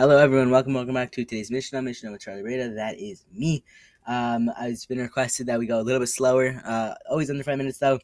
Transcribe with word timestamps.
Hello, 0.00 0.16
everyone. 0.16 0.50
Welcome, 0.50 0.72
welcome 0.72 0.94
back 0.94 1.12
to 1.12 1.26
today's 1.26 1.50
Mishnah. 1.50 1.82
Mishnah 1.82 2.10
with 2.10 2.22
Charlie 2.22 2.40
Breda. 2.40 2.70
That 2.70 2.98
is 2.98 3.26
me. 3.34 3.62
Um, 4.06 4.50
it's 4.62 4.86
been 4.86 4.96
requested 4.96 5.46
that 5.48 5.58
we 5.58 5.66
go 5.66 5.78
a 5.78 5.82
little 5.82 6.00
bit 6.00 6.08
slower, 6.08 6.58
uh, 6.64 6.94
always 7.10 7.28
under 7.28 7.44
five 7.44 7.58
minutes 7.58 7.76
though, 7.76 7.98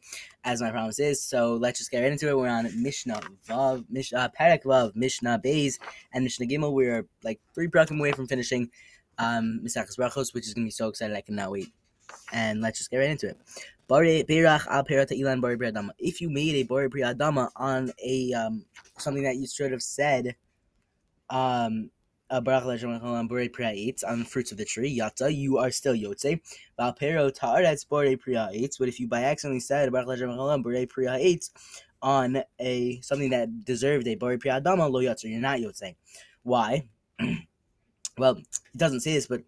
as 0.45 0.61
my 0.61 0.71
promise 0.71 0.99
is. 0.99 1.23
So 1.23 1.55
let's 1.55 1.79
just 1.79 1.91
get 1.91 2.03
right 2.03 2.13
into 2.13 2.29
it. 2.29 2.37
We're 2.37 2.49
on 2.49 2.69
Mishnah 2.83 3.23
Vav, 3.49 3.87
Mishnah 3.89 4.19
uh, 4.19 4.29
Perek 4.39 4.65
Vav, 4.65 4.95
Mishnah 4.95 5.39
Bays, 5.39 5.79
and 6.13 6.23
Mishnah 6.23 6.45
Gimel. 6.45 6.75
We're 6.75 7.07
like 7.25 7.41
three 7.55 7.67
perakim 7.67 7.99
away 7.99 8.13
from 8.13 8.27
finishing 8.27 8.71
um 9.17 9.63
Maseches 9.65 9.97
Brachos, 9.99 10.35
which 10.35 10.47
is 10.47 10.53
gonna 10.53 10.67
be 10.67 10.71
so 10.71 10.89
excited 10.89 11.17
I 11.17 11.23
cannot 11.23 11.51
wait. 11.51 11.73
And 12.31 12.61
let's 12.61 12.77
just 12.77 12.91
get 12.91 12.99
right 12.99 13.09
into 13.09 13.29
it. 13.29 13.39
If 15.99 16.21
you 16.21 16.29
made 16.29 16.57
a 16.57 16.63
Bari 16.65 16.91
Priyadama 16.91 17.49
on 17.57 17.91
a 18.05 18.35
um 18.35 18.67
something 18.99 19.23
that 19.23 19.37
you 19.37 19.47
should 19.47 19.73
have 19.73 19.83
said 19.83 20.37
um 21.31 21.91
on 24.05 24.25
fruits 24.25 24.51
of 24.53 24.59
the 24.59 24.65
tree, 24.65 24.99
yata, 24.99 25.35
you 25.35 25.59
are 25.59 25.71
still 25.71 25.95
yotze. 25.95 26.41
Valpero 26.79 27.31
ta'aretz 27.31 27.89
bore 27.89 28.17
priya 28.17 28.51
eitz. 28.53 28.79
But 28.79 28.89
if 28.89 28.99
you 28.99 29.07
by 29.07 29.23
accidentally 29.23 29.61
said 29.61 29.93
bore 29.93 30.87
priya 30.87 31.19
eitz 31.19 31.51
on 32.03 32.43
a 32.61 33.01
something 33.01 33.31
that 33.31 33.65
deserved 33.65 34.07
a 34.09 34.17
bore 34.17 34.37
priya 34.39 34.61
dama 34.61 34.89
lo 34.89 35.01
yotze, 35.01 35.25
you're 35.25 35.41
not 35.41 35.61
yotze. 35.61 35.95
Why? 36.43 36.89
well, 38.19 38.37
it 38.37 38.47
doesn't 38.77 39.01
say 39.01 39.13
this, 39.15 39.27
but 39.27 39.43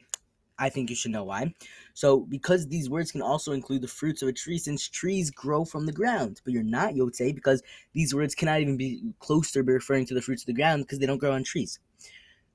I 0.58 0.68
think 0.68 0.90
you 0.90 0.96
should 0.96 1.12
know 1.12 1.24
why. 1.24 1.54
So, 1.94 2.20
because 2.20 2.66
these 2.66 2.90
words 2.90 3.12
can 3.12 3.22
also 3.22 3.52
include 3.52 3.82
the 3.82 3.88
fruits 3.88 4.22
of 4.22 4.28
a 4.28 4.32
tree, 4.32 4.58
since 4.58 4.88
trees 4.88 5.30
grow 5.30 5.64
from 5.64 5.86
the 5.86 5.92
ground, 5.92 6.40
but 6.44 6.52
you're 6.52 6.62
not 6.62 6.94
yotze 6.94 7.34
because 7.34 7.62
these 7.92 8.14
words 8.14 8.34
cannot 8.34 8.60
even 8.60 8.76
be 8.76 9.02
close 9.18 9.52
to 9.52 9.62
referring 9.62 10.06
to 10.06 10.14
the 10.14 10.22
fruits 10.22 10.42
of 10.42 10.46
the 10.46 10.52
ground 10.52 10.84
because 10.84 10.98
they 10.98 11.06
don't 11.06 11.18
grow 11.18 11.32
on 11.32 11.44
trees 11.44 11.78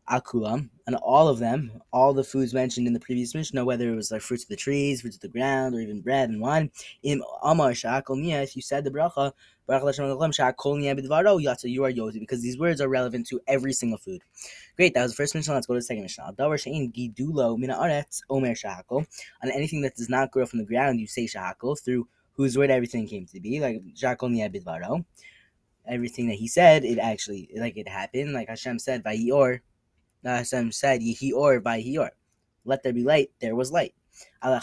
akulam, 0.10 0.70
and 0.86 0.96
all 0.98 1.28
of 1.28 1.40
them, 1.40 1.82
all 1.92 2.14
the 2.14 2.24
foods 2.24 2.54
mentioned 2.54 2.88
in 2.88 2.94
the 2.94 3.00
previous 3.00 3.34
Mishnah, 3.34 3.64
whether 3.64 3.92
it 3.92 3.96
was 3.96 4.12
like 4.12 4.22
fruits 4.22 4.44
of 4.44 4.50
the 4.50 4.56
trees, 4.56 5.02
fruits 5.02 5.16
of 5.16 5.22
the 5.22 5.28
ground, 5.30 5.74
or 5.76 5.80
even 5.80 6.02
bread 6.02 6.30
and 6.30 6.42
wine, 6.42 6.72
in 7.04 7.24
Amar 7.42 7.72
Shakol 7.72 8.44
if 8.44 8.56
you 8.56 8.62
said 8.62 8.84
the 8.84 8.92
bracha, 8.92 9.32
oh, 9.70 11.38
you 11.38 11.84
are 11.84 11.92
Yotze, 11.92 12.20
because 12.20 12.42
these 12.42 12.58
words 12.60 12.82
are 12.82 12.90
relevant 12.90 13.26
to 13.28 13.40
every 13.48 13.72
single 13.72 13.98
food. 13.98 14.22
Great, 14.76 14.94
that 14.94 15.04
was 15.04 15.12
the 15.12 15.16
first 15.16 15.36
Mishnah. 15.36 15.54
Let's 15.54 15.68
go 15.68 15.74
to 15.74 15.80
the 15.80 15.84
second 15.84 16.04
Mishnah. 16.04 16.36
On 16.38 16.38
anything 19.52 19.82
that 19.82 19.96
does 19.96 20.10
not 20.10 20.32
grow 20.32 20.46
from 20.46 20.60
the 20.60 20.66
ground, 20.66 21.00
you 21.00 21.08
say 21.08 21.26
Shakol, 21.26 21.80
through 21.80 22.08
whose 22.34 22.58
word 22.58 22.72
everything 22.72 23.08
came 23.08 23.26
to 23.28 23.40
be, 23.40 23.60
like 23.62 23.82
Shakol 23.96 24.32
Bidvaro. 24.52 24.90
Oh. 24.90 25.06
Everything 25.86 26.28
that 26.28 26.36
he 26.36 26.48
said, 26.48 26.86
it 26.86 26.98
actually, 26.98 27.50
like 27.58 27.78
it 27.78 27.88
happened, 27.88 28.34
like 28.34 28.48
Hashem 28.48 28.80
said, 28.80 29.04
Vayior, 29.04 29.60
Hashem 30.24 30.72
said, 30.72 31.02
Yehi 31.02 31.34
or 31.34 31.60
by 31.60 31.82
Hior. 31.82 32.10
Let 32.66 32.84
there 32.84 32.94
be 32.94 33.04
light, 33.04 33.32
there 33.40 33.56
was 33.56 33.72
light. 33.72 33.94
On 34.42 34.60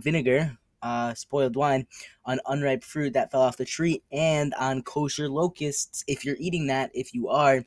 vinegar, 0.00 0.58
uh, 0.82 1.14
spoiled 1.14 1.56
wine, 1.56 1.86
on 2.24 2.40
unripe 2.46 2.84
fruit 2.84 3.12
that 3.14 3.30
fell 3.30 3.42
off 3.42 3.56
the 3.56 3.64
tree, 3.64 4.02
and 4.12 4.54
on 4.54 4.82
kosher 4.82 5.28
locusts. 5.28 6.04
If 6.06 6.24
you're 6.24 6.36
eating 6.38 6.66
that, 6.68 6.90
if 6.94 7.12
you 7.14 7.28
are 7.28 7.64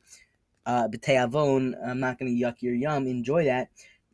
uh, 0.66 0.88
I'm 0.88 2.00
not 2.00 2.18
going 2.18 2.36
to 2.36 2.44
yuck 2.44 2.56
your 2.60 2.74
yum, 2.74 3.06
enjoy 3.06 3.44
that 3.44 3.68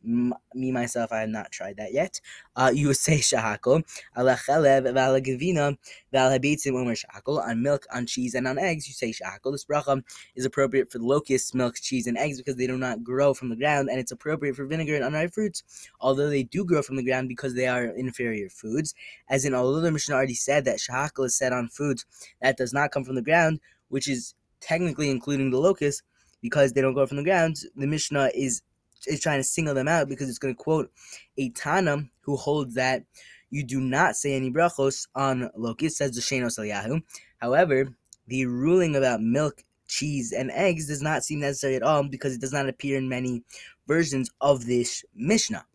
me 0.05 0.71
myself, 0.71 1.11
I 1.11 1.21
have 1.21 1.29
not 1.29 1.51
tried 1.51 1.77
that 1.77 1.93
yet. 1.93 2.21
Uh, 2.55 2.71
you 2.73 2.87
would 2.87 2.97
say 3.07 3.17
shahakol 3.17 3.83
ala 4.17 4.35
chalev 4.35 4.83
v'ala 4.93 5.21
gavina 5.25 5.77
omer 6.13 6.95
shahakol 6.95 7.45
on 7.45 7.61
milk, 7.61 7.85
on 7.93 8.05
cheese, 8.05 8.35
and 8.35 8.47
on 8.47 8.57
eggs. 8.57 8.87
You 8.87 8.93
say 8.93 9.11
shahakol. 9.11 9.51
This 9.51 9.65
bracha 9.65 10.01
is 10.35 10.45
appropriate 10.45 10.91
for 10.91 10.99
locusts, 10.99 11.53
milk, 11.53 11.75
cheese, 11.75 12.07
and 12.07 12.17
eggs 12.17 12.37
because 12.37 12.55
they 12.55 12.67
do 12.67 12.77
not 12.77 13.03
grow 13.03 13.33
from 13.33 13.49
the 13.49 13.55
ground, 13.55 13.89
and 13.89 13.99
it's 13.99 14.11
appropriate 14.11 14.55
for 14.55 14.65
vinegar 14.65 14.95
and 14.95 15.03
unripe 15.03 15.33
fruits, 15.33 15.63
although 15.99 16.29
they 16.29 16.43
do 16.43 16.65
grow 16.65 16.81
from 16.81 16.95
the 16.95 17.03
ground 17.03 17.27
because 17.27 17.53
they 17.53 17.67
are 17.67 17.85
inferior 17.85 18.49
foods. 18.49 18.93
As 19.29 19.45
in, 19.45 19.53
although 19.53 19.81
the 19.81 19.91
Mishnah 19.91 20.15
already 20.15 20.35
said 20.35 20.65
that 20.65 20.77
shahakol 20.77 21.25
is 21.25 21.37
said 21.37 21.53
on 21.53 21.67
foods 21.69 22.05
that 22.41 22.57
does 22.57 22.73
not 22.73 22.91
come 22.91 23.03
from 23.03 23.15
the 23.15 23.21
ground, 23.21 23.59
which 23.89 24.07
is 24.07 24.35
technically 24.61 25.09
including 25.09 25.51
the 25.51 25.59
locust, 25.59 26.03
because 26.41 26.73
they 26.73 26.81
don't 26.81 26.93
grow 26.93 27.07
from 27.07 27.17
the 27.17 27.23
ground, 27.23 27.57
the 27.75 27.87
Mishnah 27.87 28.29
is 28.35 28.61
is 29.07 29.19
trying 29.19 29.39
to 29.39 29.43
single 29.43 29.73
them 29.73 29.87
out 29.87 30.09
because 30.09 30.29
it's 30.29 30.39
going 30.39 30.53
to 30.53 30.63
quote 30.63 30.91
a 31.37 31.49
Tana 31.51 32.03
who 32.21 32.35
holds 32.35 32.73
that 32.75 33.03
you 33.49 33.63
do 33.63 33.79
not 33.79 34.15
say 34.15 34.33
any 34.33 34.51
brachos 34.51 35.07
on 35.15 35.49
locusts, 35.55 35.99
says 35.99 36.11
the 36.11 36.21
Shenos 36.21 36.59
Eliyahu. 36.59 37.01
However, 37.37 37.95
the 38.27 38.45
ruling 38.45 38.95
about 38.95 39.21
milk, 39.21 39.63
cheese, 39.87 40.33
and 40.33 40.51
eggs 40.51 40.87
does 40.87 41.01
not 41.01 41.23
seem 41.23 41.39
necessary 41.39 41.75
at 41.75 41.83
all 41.83 42.03
because 42.03 42.33
it 42.33 42.41
does 42.41 42.53
not 42.53 42.67
appear 42.67 42.97
in 42.97 43.07
many 43.07 43.43
versions 43.87 44.29
of 44.41 44.65
this 44.65 45.05
Mishnah. 45.15 45.65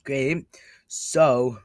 Okay, 0.00 0.44
So, 0.88 1.58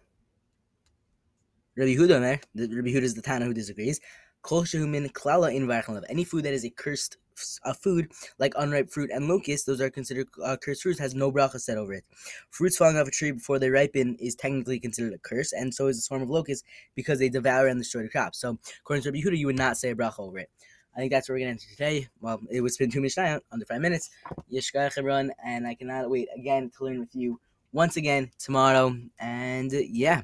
Rabbi 1.75 1.95
Huda, 1.95 2.22
eh, 2.24 2.38
there, 2.53 2.68
Rabbi 2.68 2.89
Huda 2.89 3.03
is 3.03 3.16
the 3.16 3.22
Tana 3.22 3.45
who 3.45 3.53
disagrees. 3.53 4.00
Kol 4.47 4.63
shehumin 4.63 5.11
klala 5.11 5.53
in 5.53 6.05
Any 6.09 6.23
food 6.23 6.45
that 6.45 6.53
is 6.53 6.63
a 6.63 6.69
cursed 6.69 7.17
a 7.65 7.73
food 7.73 8.09
like 8.39 8.53
unripe 8.57 8.89
fruit 8.89 9.11
and 9.13 9.27
locusts, 9.27 9.65
those 9.65 9.81
are 9.81 9.89
considered 9.89 10.27
uh, 10.41 10.55
cursed 10.55 10.83
fruits, 10.83 10.99
has 10.99 11.13
no 11.13 11.33
bracha 11.33 11.59
set 11.59 11.77
over 11.77 11.93
it. 11.93 12.05
Fruits 12.49 12.77
falling 12.77 12.97
off 12.97 13.09
a 13.09 13.11
tree 13.11 13.31
before 13.31 13.59
they 13.59 13.69
ripen 13.69 14.15
is 14.21 14.35
technically 14.35 14.79
considered 14.79 15.13
a 15.13 15.17
curse, 15.17 15.51
and 15.51 15.75
so 15.75 15.87
is 15.87 15.97
the 15.97 16.01
swarm 16.01 16.21
of 16.21 16.29
locusts 16.29 16.63
because 16.95 17.19
they 17.19 17.27
devour 17.27 17.67
and 17.67 17.77
destroy 17.77 18.03
the 18.03 18.09
crops. 18.09 18.39
So, 18.39 18.57
according 18.79 19.03
to 19.03 19.11
Rabbi 19.11 19.19
Huda, 19.19 19.37
you 19.37 19.47
would 19.47 19.57
not 19.57 19.75
say 19.75 19.89
a 19.89 19.95
bracha 19.95 20.19
over 20.19 20.39
it. 20.39 20.49
I 20.95 20.99
think 20.99 21.11
that's 21.11 21.27
what 21.27 21.33
we're 21.33 21.39
going 21.39 21.57
to 21.57 21.63
end 21.63 21.71
today. 21.77 22.07
Well, 22.21 22.39
it 22.49 22.61
was 22.61 22.77
been 22.77 22.89
two 22.89 23.01
minutes 23.01 23.17
under 23.17 23.65
five 23.65 23.81
minutes. 23.81 24.09
Yeshkar 24.49 25.03
run, 25.03 25.33
and 25.45 25.67
I 25.67 25.75
cannot 25.75 26.09
wait 26.09 26.29
again 26.33 26.71
to 26.77 26.85
learn 26.85 26.99
with 27.01 27.13
you 27.13 27.39
once 27.73 27.97
again 27.97 28.31
tomorrow. 28.39 28.97
And 29.19 29.71
yeah, 29.73 30.21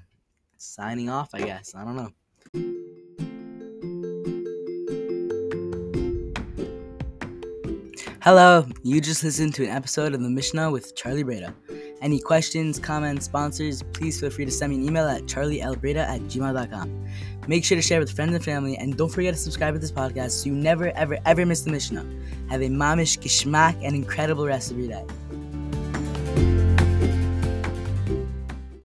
signing 0.58 1.10
off, 1.10 1.32
I 1.36 1.42
guess. 1.42 1.76
I 1.76 1.84
don't 1.84 1.98
know. 1.98 2.73
Hello, 8.24 8.66
you 8.84 9.02
just 9.02 9.22
listened 9.22 9.54
to 9.56 9.66
an 9.66 9.70
episode 9.70 10.14
of 10.14 10.22
the 10.22 10.30
Mishnah 10.30 10.72
with 10.72 10.96
Charlie 10.96 11.24
Breda. 11.24 11.54
Any 12.02 12.22
questions, 12.22 12.80
comments, 12.80 13.26
sponsors, 13.26 13.84
please 13.92 14.18
feel 14.18 14.30
free 14.30 14.46
to 14.46 14.52
send 14.52 14.72
me 14.72 14.78
an 14.78 14.86
email 14.86 15.10
at 15.10 15.24
charlielbreda 15.24 15.98
at 15.98 16.22
gmail.com. 16.22 17.06
Make 17.50 17.66
sure 17.66 17.76
to 17.76 17.82
share 17.82 18.00
with 18.00 18.10
friends 18.10 18.34
and 18.34 18.42
family, 18.42 18.78
and 18.78 18.96
don't 18.96 19.10
forget 19.10 19.34
to 19.34 19.40
subscribe 19.42 19.74
to 19.74 19.80
this 19.82 19.92
podcast 19.92 20.32
so 20.42 20.46
you 20.46 20.56
never, 20.56 20.92
ever, 20.92 21.18
ever 21.26 21.46
miss 21.46 21.64
the 21.64 21.72
Mishnah. 21.72 22.06
Have 22.50 22.62
a 22.62 22.70
mamish, 22.70 23.20
gishmak, 23.20 23.78
and 23.84 23.94
incredible 23.94 24.46
rest 24.46 24.72
of 24.72 24.80
your 24.80 24.88
day. 24.88 25.06